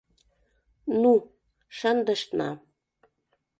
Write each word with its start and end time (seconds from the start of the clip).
—Ну, 1.01 1.11
шындышна,. 1.77 2.49